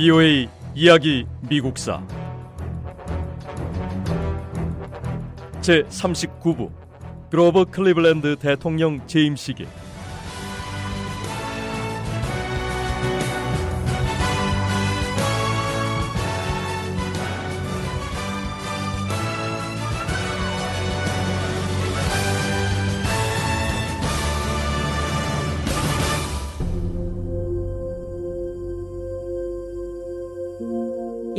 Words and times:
BOA 0.00 0.48
이야기 0.74 1.26
미국사. 1.46 2.02
제 5.60 5.82
39부. 5.82 6.70
그로버 7.30 7.66
클리블랜드 7.66 8.36
대통령 8.36 9.06
재임 9.06 9.36
시기 9.36 9.66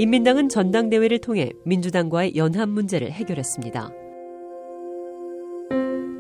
인민당은 0.02 0.50
전당대회를 0.50 1.20
통해 1.20 1.52
민주당과의 1.64 2.36
연합 2.36 2.70
문제를 2.70 3.12
해결했습니다. 3.12 3.92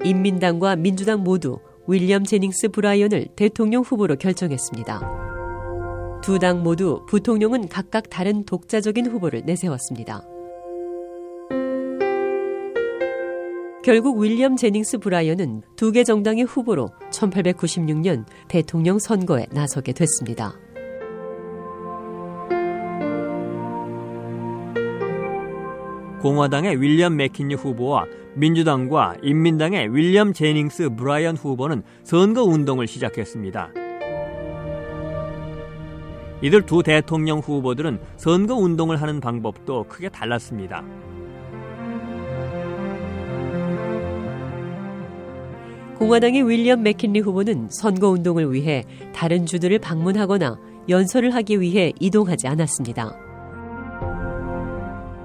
인민당과 0.04 0.76
민주당 0.76 1.23
모두 1.23 1.57
윌리엄 1.88 2.23
제닝스 2.23 2.70
브라이언을 2.70 3.30
대통령 3.35 3.81
후보로 3.81 4.17
결정했습니다. 4.17 6.20
두 6.21 6.38
당 6.38 6.62
모두 6.62 7.04
부통령은 7.09 7.70
각각 7.70 8.12
다른 8.12 8.45
독자적인 8.45 9.07
후보를 9.07 9.41
내세웠습니다. 9.48 10.27
결국 13.84 14.20
윌리엄 14.20 14.57
제닝스 14.57 14.99
브라이언은 14.99 15.63
두 15.76 15.91
개 15.91 16.04
정당의 16.04 16.43
후보로 16.43 16.90
1896년 17.12 18.26
대통령 18.48 18.99
선거에 18.99 19.48
나서게 19.52 19.93
됐습니다. 19.93 20.54
공화당의 26.22 26.80
윌리엄 26.80 27.16
맥킨리 27.16 27.55
후보와 27.55 28.05
민주당과 28.36 29.16
인민당의 29.24 29.94
윌리엄 29.94 30.34
제닝스 30.34 30.91
브라이언 30.91 31.36
후보는 31.36 31.82
선거 32.04 32.44
운동을 32.44 32.86
시작했습니다. 32.86 33.70
이들 36.44 36.66
두 36.66 36.84
대통령 36.84 37.40
후보들은 37.40 37.99
선거 38.18 38.55
운동을 38.55 39.02
하는 39.02 39.20
방법도 39.20 39.86
크게 39.90 40.10
달랐습니다. 40.10 40.84
공화당의 45.98 46.48
윌리엄 46.48 46.84
맥킨리 46.84 47.20
후보는 47.20 47.70
선거 47.70 48.10
운동을 48.10 48.52
위해 48.54 48.84
다른 49.14 49.46
주들을 49.46 49.77
방문하거나 49.80 50.60
연설을 50.90 51.34
하기 51.36 51.62
위해 51.62 51.94
이동하지 51.99 52.48
않았습니다. 52.48 53.30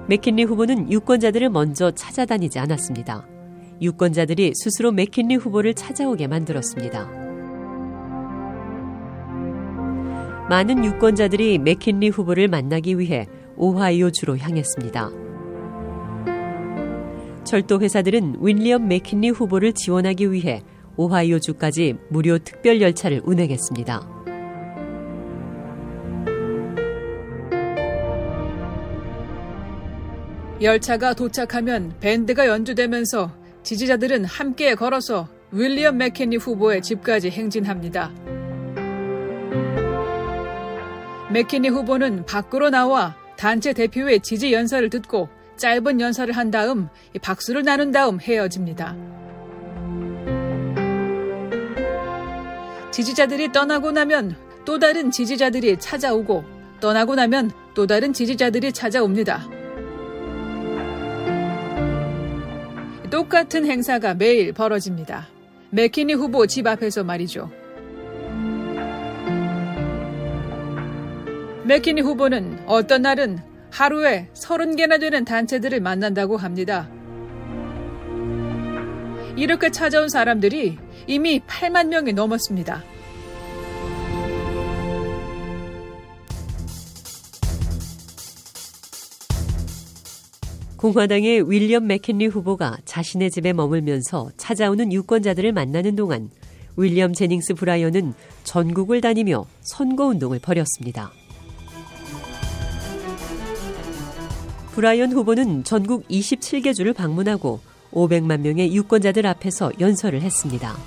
맥킨리 0.07 0.45
후보는 0.45 0.89
유권자들을 0.89 1.49
먼저 1.49 1.91
찾아다니지 1.91 2.59
않았습니다. 2.59 3.27
유권자들이 3.81 4.53
스스로 4.55 4.93
맥킨리 4.93 5.35
후보를 5.35 5.73
찾아오게 5.73 6.27
만들었습니다. 6.27 7.09
많은 10.49 10.85
유권자들이 10.85 11.57
맥킨리 11.59 12.07
후보를 12.07 12.47
만나기 12.47 12.97
위해 12.97 13.27
오하이오 13.57 14.11
주로 14.11 14.37
향했습니다. 14.37 15.09
철도 17.43 17.81
회사들은 17.81 18.37
윌리엄 18.39 18.87
맥킨리 18.87 19.29
후보를 19.29 19.73
지원하기 19.73 20.31
위해 20.31 20.61
오하이오 20.95 21.39
주까지 21.39 21.95
무료 22.09 22.37
특별 22.39 22.81
열차를 22.81 23.21
운행했습니다. 23.25 24.16
열차가 30.61 31.13
도착하면 31.13 31.93
밴드가 31.99 32.47
연주되면서 32.47 33.31
지지자들은 33.61 34.25
함께 34.25 34.73
걸어서 34.73 35.29
윌리엄 35.51 35.97
맥켄리 35.97 36.37
후보의 36.37 36.81
집까지 36.81 37.29
행진합니다. 37.29 38.11
맥켄리 41.31 41.69
후보는 41.69 42.25
밖으로 42.25 42.69
나와 42.69 43.15
단체 43.37 43.73
대표의 43.73 44.21
지지 44.21 44.51
연설을 44.51 44.89
듣고 44.89 45.29
짧은 45.57 46.01
연설을 46.01 46.35
한 46.35 46.49
다음 46.49 46.89
박수를 47.21 47.63
나눈 47.63 47.91
다음 47.91 48.19
헤어집니다. 48.19 48.95
지지자들이 52.91 53.51
떠나고 53.51 53.91
나면 53.91 54.35
또 54.65 54.79
다른 54.79 55.11
지지자들이 55.11 55.77
찾아오고 55.77 56.43
떠나고 56.79 57.15
나면 57.15 57.51
또 57.75 57.85
다른 57.85 58.11
지지자들이 58.11 58.71
찾아옵니다. 58.71 59.56
똑같은 63.09 63.65
행사가 63.65 64.13
매일 64.13 64.51
벌어집니다. 64.53 65.27
맥키니 65.69 66.13
후보 66.13 66.45
집 66.45 66.67
앞에서 66.67 67.03
말이죠. 67.03 67.49
맥키니 71.65 72.01
후보는 72.01 72.63
어떤 72.65 73.01
날은 73.01 73.39
하루에 73.71 74.29
30개나 74.33 74.99
되는 74.99 75.25
단체들을 75.25 75.79
만난다고 75.81 76.37
합니다. 76.37 76.89
이렇게 79.35 79.69
찾아온 79.69 80.09
사람들이 80.09 80.77
이미 81.05 81.39
8만 81.41 81.87
명이 81.87 82.13
넘었습니다. 82.13 82.83
공화당의 90.77 91.49
윌리엄 91.49 91.87
맥킨리 91.87 92.27
후보가 92.27 92.77
자신의 92.85 93.31
집에 93.31 93.51
머물면서 93.51 94.29
찾아오는 94.37 94.93
유권자들을 94.93 95.51
만나는 95.51 95.95
동안 95.95 96.29
윌리엄 96.75 97.13
제닝스 97.13 97.55
브라이언은 97.55 98.13
전국을 98.43 99.01
다니며 99.01 99.45
선거운동을 99.61 100.37
벌였습니다. 100.37 101.11
브라이언 104.75 105.13
후보는 105.13 105.63
전국 105.63 106.07
27개 106.07 106.75
주를 106.75 106.93
방문하고 106.93 107.59
500만 107.91 108.41
명의 108.41 108.75
유권자들 108.75 109.25
앞에서 109.25 109.71
연설을 109.79 110.21
했습니다. 110.21 110.77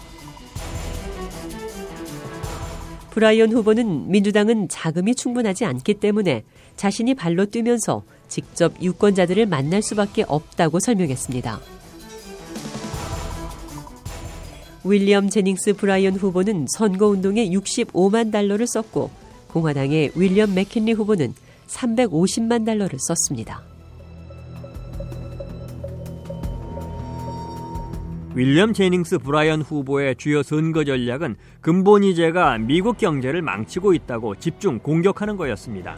브라이언 3.10 3.50
후보는 3.50 4.08
민주당은 4.08 4.68
자금이 4.68 5.16
충분하지 5.16 5.64
않기 5.64 5.94
때문에 5.94 6.44
자신이 6.76 7.14
발로 7.14 7.46
뛰면서 7.46 8.04
직접 8.30 8.72
유권자들을 8.80 9.44
만날 9.44 9.82
수밖에 9.82 10.24
없다고 10.26 10.80
설명했습니다. 10.80 11.60
윌리엄 14.84 15.28
제닝스 15.28 15.74
브라이언 15.74 16.14
후보는 16.14 16.66
선거운동에 16.78 17.50
65만 17.50 18.32
달러를 18.32 18.66
썼고 18.66 19.10
공화당의 19.48 20.12
윌리엄 20.14 20.54
맥킨리 20.54 20.92
후보는 20.92 21.34
350만 21.66 22.64
달러를 22.64 22.98
썼습니다. 22.98 23.62
윌리엄 28.34 28.72
제닝스 28.72 29.18
브라이언 29.18 29.62
후보의 29.62 30.14
주요 30.16 30.42
선거 30.42 30.84
전략은 30.84 31.36
근본 31.60 32.04
이제가 32.04 32.58
미국 32.58 32.96
경제를 32.96 33.42
망치고 33.42 33.92
있다고 33.92 34.36
집중 34.36 34.78
공격하는 34.78 35.36
거였습니다. 35.36 35.96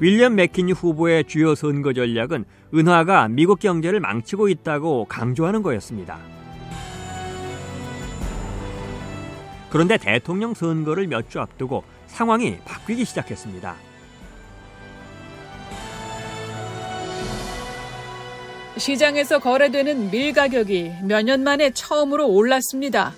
윌리엄 0.00 0.36
맥키니 0.36 0.72
후보의 0.72 1.24
주요 1.24 1.54
선거 1.54 1.92
전략은 1.92 2.44
은화가 2.74 3.28
미국 3.28 3.58
경제를 3.58 4.00
망치고 4.00 4.48
있다고 4.48 5.06
강조하는 5.06 5.62
거였습니다. 5.62 6.18
그런데 9.70 9.98
대통령 9.98 10.54
선거를 10.54 11.06
몇 11.08 11.28
주 11.28 11.40
앞두고 11.40 11.82
상황이 12.06 12.56
바뀌기 12.64 13.04
시작했습니다. 13.04 13.74
시장에서 18.78 19.40
거래되는 19.40 20.10
밀 20.10 20.32
가격이 20.32 20.92
몇 21.04 21.22
년 21.24 21.42
만에 21.42 21.70
처음으로 21.70 22.28
올랐습니다. 22.28 23.12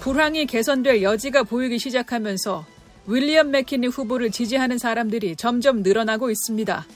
불황이 0.00 0.44
개선될 0.46 1.00
여지가 1.02 1.44
보이기 1.44 1.78
시작하면서 1.78 2.66
윌리엄 3.06 3.50
맥키니 3.50 3.88
후보를 3.88 4.30
지지하는 4.30 4.78
사람들이 4.78 5.36
점점 5.36 5.82
늘어나고 5.82 6.30
있습니다. 6.30 6.86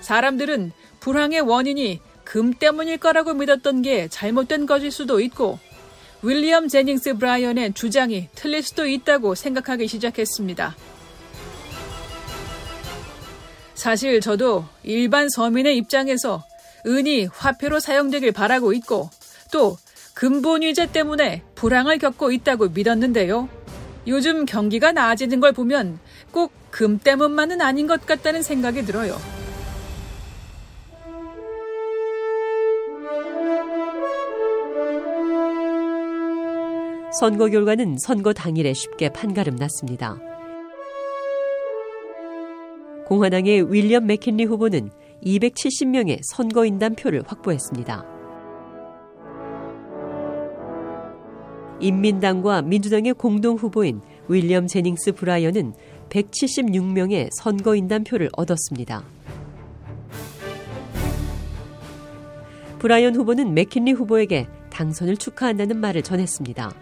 사람들은 0.00 0.72
불황의 1.00 1.42
원인이 1.42 2.00
금 2.24 2.52
때문일 2.52 2.98
거라고 2.98 3.34
믿었던 3.34 3.82
게 3.82 4.08
잘못된 4.08 4.66
것일 4.66 4.90
수도 4.90 5.20
있고 5.20 5.58
윌리엄 6.22 6.68
제닝스 6.68 7.14
브라이언의 7.14 7.74
주장이 7.74 8.28
틀릴 8.34 8.62
수도 8.62 8.86
있다고 8.86 9.34
생각하기 9.34 9.86
시작했습니다. 9.86 10.76
사실 13.74 14.20
저도 14.20 14.64
일반 14.82 15.28
서민의 15.28 15.76
입장에서 15.76 16.44
은이 16.86 17.26
화폐로 17.26 17.78
사용되길 17.78 18.32
바라고 18.32 18.72
있고 18.72 19.10
또 19.52 19.76
근본 20.18 20.62
위제 20.62 20.90
때문에 20.90 21.42
불황을 21.54 21.98
겪고 21.98 22.32
있다고 22.32 22.70
믿었는데요. 22.70 23.48
요즘 24.08 24.46
경기가 24.46 24.90
나아지는 24.90 25.38
걸 25.38 25.52
보면 25.52 26.00
꼭 26.32 26.58
금 26.70 26.98
때문만은 26.98 27.60
아닌 27.60 27.86
것 27.86 28.04
같다는 28.06 28.42
생각이 28.42 28.84
들어요. 28.84 29.16
선거 37.18 37.48
결과는 37.48 37.96
선거 37.98 38.32
당일에 38.32 38.74
쉽게 38.74 39.08
판가름 39.08 39.56
났습니다. 39.56 40.18
공화당의 43.06 43.72
윌리엄 43.72 44.06
맥킨리 44.06 44.44
후보는 44.44 44.90
270명의 45.24 46.20
선거인단 46.22 46.94
표를 46.94 47.22
확보했습니다. 47.26 48.17
인민당과 51.80 52.62
민주당의 52.62 53.14
공동 53.14 53.56
후보인 53.56 54.00
윌리엄 54.28 54.66
제닝스 54.66 55.12
브라이언은 55.12 55.74
176명의 56.10 57.28
선거인단 57.32 58.04
표를 58.04 58.28
얻었습니다. 58.32 59.04
브라이언 62.78 63.16
후보는 63.16 63.54
맥킨리 63.54 63.92
후보에게 63.92 64.46
당선을 64.70 65.16
축하한다는 65.16 65.78
말을 65.78 66.02
전했습니다. 66.02 66.72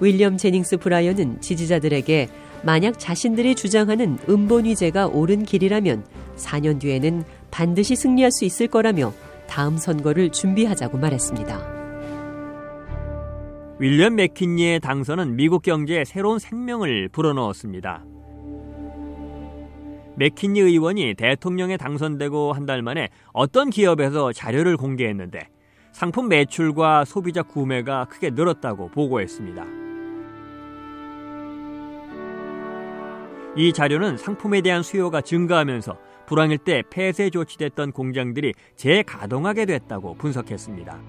윌리엄 0.00 0.36
제닝스 0.36 0.78
브라이언은 0.78 1.40
지지자들에게 1.40 2.28
만약 2.64 2.98
자신들이 2.98 3.54
주장하는 3.54 4.18
음본위제가 4.28 5.06
옳은 5.08 5.44
길이라면 5.44 6.04
4년 6.36 6.80
뒤에는 6.80 7.24
반드시 7.50 7.94
승리할 7.94 8.32
수 8.32 8.44
있을 8.44 8.66
거라며 8.66 9.12
다음 9.48 9.76
선거를 9.76 10.30
준비하자고 10.30 10.98
말했습니다. 10.98 11.72
윌리엄 13.78 14.14
맥킨리의 14.16 14.80
당선은 14.80 15.36
미국 15.36 15.62
경제에 15.62 16.04
새로운 16.04 16.38
생명을 16.38 17.08
불어넣었습니다. 17.08 18.04
맥킨리 20.14 20.60
의원이 20.60 21.14
대통령에 21.14 21.76
당선되고 21.76 22.52
한 22.52 22.66
달 22.66 22.82
만에 22.82 23.08
어떤 23.32 23.70
기업에서 23.70 24.32
자료를 24.32 24.76
공개했는데 24.76 25.48
상품 25.90 26.28
매출과 26.28 27.04
소비자 27.04 27.42
구매가 27.42 28.06
크게 28.06 28.30
늘었다고 28.30 28.90
보고했습니다. 28.90 29.64
이 33.56 33.72
자료는 33.72 34.16
상품에 34.16 34.60
대한 34.62 34.82
수요가 34.82 35.20
증가하면서 35.20 35.96
불황일 36.26 36.58
때 36.58 36.82
폐쇄 36.90 37.30
조치됐던 37.30 37.92
공장들이 37.92 38.54
재가동하게 38.76 39.66
됐다고 39.66 40.14
분석했습니다. 40.14 41.00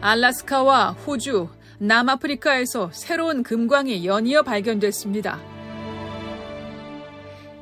알라스카와 0.00 0.90
호주, 0.90 1.48
남아프리카에서 1.78 2.90
새로운 2.92 3.42
금광이 3.42 4.06
연이어 4.06 4.42
발견됐습니다. 4.42 5.40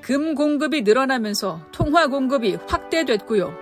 금 0.01 0.35
공급이 0.35 0.83
늘어나면서 0.83 1.61
통화 1.71 2.09
공급이 2.09 2.57
확대됐고요. 2.67 3.55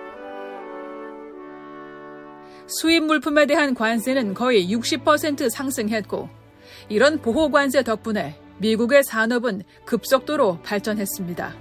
수입 2.65 3.03
물품에 3.03 3.45
대한 3.45 3.75
관세는 3.75 4.33
거의 4.33 4.67
60% 4.73 5.49
상승했고 5.49 6.40
이런 6.89 7.21
보호 7.21 7.51
관세 7.51 7.83
덕분에 7.83 8.35
미국의 8.57 9.03
산업은 9.03 9.63
급속도로 9.85 10.59
발전했습니다. 10.63 11.53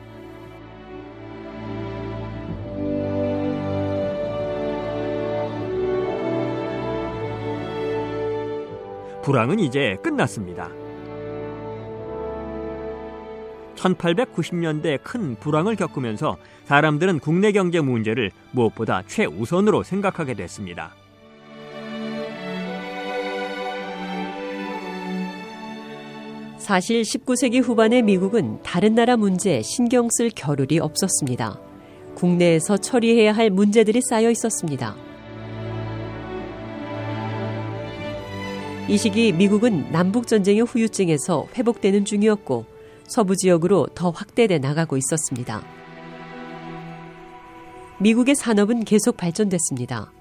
불황은 9.22 9.60
이제 9.60 9.96
끝났습니다. 10.02 10.70
1890년대 13.76 15.02
큰 15.02 15.36
불황을 15.36 15.76
겪으면서 15.76 16.36
사람들은 16.64 17.20
국내 17.20 17.52
경제 17.52 17.80
문제를 17.80 18.30
무엇보다 18.52 19.02
최우선으로 19.06 19.82
생각하게 19.82 20.34
됐습니다. 20.34 20.94
사실 26.70 27.02
19세기 27.02 27.60
후반의 27.60 28.02
미국은 28.02 28.62
다른 28.62 28.94
나라 28.94 29.16
문제에 29.16 29.60
신경 29.60 30.08
쓸 30.08 30.30
겨를이 30.30 30.78
없었습니다. 30.78 31.58
국내에서 32.14 32.76
처리해야 32.76 33.32
할 33.32 33.50
문제들이 33.50 34.00
쌓여 34.00 34.30
있었습니다. 34.30 34.94
이 38.86 38.96
시기 38.96 39.32
미국은 39.32 39.90
남북전쟁의 39.90 40.62
후유증에서 40.62 41.48
회복되는 41.56 42.04
중이었고 42.04 42.66
서부 43.02 43.34
지역으로 43.34 43.88
더 43.96 44.10
확대돼 44.10 44.60
나가고 44.60 44.96
있었습니다. 44.96 45.64
미국의 47.98 48.36
산업은 48.36 48.84
계속 48.84 49.16
발전됐습니다. 49.16 50.12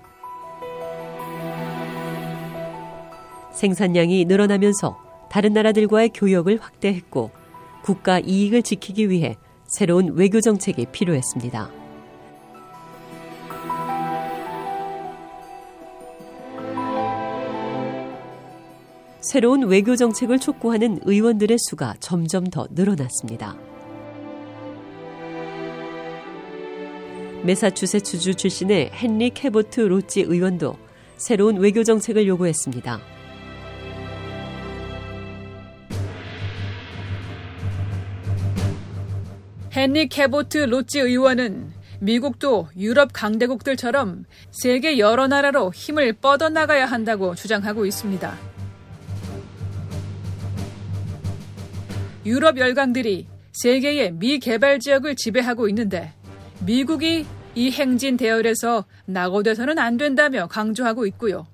생산량이 3.54 4.26
늘어나면서 4.26 5.09
다른 5.30 5.54
나라들과의 5.54 6.10
교역을 6.14 6.60
확대했고 6.62 7.32
국가 7.84 8.20
이익을 8.20 8.64
지키기 8.64 9.10
위해 9.10 9.38
새로운 9.66 10.16
외교 10.16 10.42
정책이 10.42 10.88
필요했습니다. 10.92 11.72
새로운 19.22 19.68
외교 19.68 19.96
정책을 19.96 20.40
촉구하는 20.40 21.02
의원들의 21.04 21.58
수가 21.60 21.96
점점 22.00 22.46
더 22.46 22.68
늘어났습니다. 22.72 23.56
메사추세츠주 27.44 28.36
출신의 28.36 28.92
헨리 28.94 29.30
캐보트 29.30 29.82
로지 29.82 30.22
의원도 30.22 30.76
새로운 31.18 31.58
외교 31.58 31.84
정책을 31.84 32.28
요구했습니다. 32.28 33.19
헨리 39.80 40.10
캐보트 40.10 40.58
로지 40.58 41.00
의원은 41.00 41.72
미국도 42.02 42.68
유럽 42.76 43.12
강대국들처럼 43.14 44.26
세계 44.52 45.00
여러 45.00 45.28
나라로 45.28 45.72
힘을 45.72 46.12
뻗어나가야 46.12 46.86
한다고 46.86 47.34
주장하고 47.34 47.86
있습니다. 47.86 48.38
유럽 52.26 52.58
열강들이 52.58 53.28
세계의 53.54 54.16
미개발 54.16 54.82
지역을 54.82 55.16
지배하고 55.16 55.70
있는데 55.70 56.14
미국이 56.66 57.26
이 57.56 57.72
행진 57.72 58.18
대열에서 58.18 58.84
낙오돼서는 59.06 59.80
안 59.80 59.96
된다며 59.96 60.48
강조하고 60.48 61.06
있고요. 61.06 61.48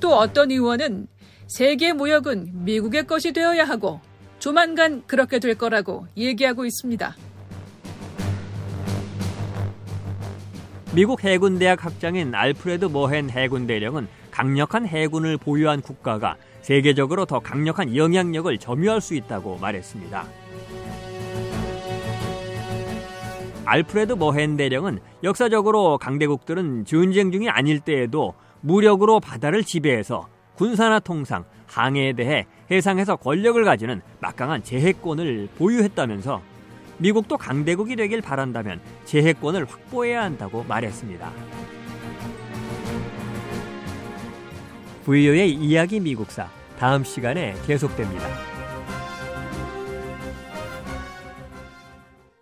또 0.00 0.14
어떤 0.18 0.50
의원은 0.50 1.06
세계 1.46 1.94
무역은 1.94 2.66
미국의 2.66 3.06
것이 3.06 3.32
되어야 3.32 3.64
하고 3.64 4.02
조만간 4.46 5.02
그렇게 5.08 5.40
될 5.40 5.56
거라고 5.58 6.06
얘기하고 6.16 6.64
있습니다. 6.66 7.16
미국 10.94 11.24
해군 11.24 11.58
대학 11.58 11.84
학장인 11.84 12.32
알프레드 12.32 12.84
머헨 12.84 13.28
해군 13.28 13.66
대령은 13.66 14.06
강력한 14.30 14.86
해군을 14.86 15.36
보유한 15.36 15.80
국가가 15.80 16.36
세계적으로 16.62 17.24
더 17.24 17.40
강력한 17.40 17.96
영향력을 17.96 18.56
점유할 18.58 19.00
수 19.00 19.16
있다고 19.16 19.56
말했습니다. 19.56 20.24
알프레드 23.64 24.12
머헨 24.12 24.56
대령은 24.56 25.00
역사적으로 25.24 25.98
강대국들은 25.98 26.84
전쟁 26.84 27.32
중이 27.32 27.48
아닐 27.48 27.80
때에도 27.80 28.34
무력으로 28.60 29.18
바다를 29.18 29.64
지배해서 29.64 30.28
군사나 30.56 30.98
통상, 31.00 31.44
항해에 31.66 32.14
대해 32.14 32.46
해상에서 32.70 33.16
권력을 33.16 33.62
가지는 33.64 34.00
막강한 34.20 34.64
제해권을 34.64 35.48
보유했다면서 35.58 36.42
미국도 36.98 37.36
강대국이 37.36 37.94
되길 37.96 38.22
바란다면 38.22 38.80
제해권을 39.04 39.66
확보해야 39.66 40.22
한다고 40.22 40.64
말했습니다. 40.64 41.30
VO의 45.04 45.52
이야기 45.52 46.00
미국사 46.00 46.48
다음 46.78 47.04
시간에 47.04 47.54
계속됩니다. 47.66 48.55